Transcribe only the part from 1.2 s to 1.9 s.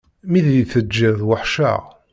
weḥceɣ.